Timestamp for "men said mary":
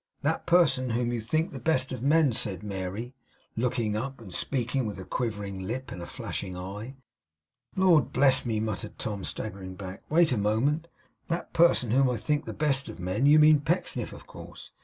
2.01-3.13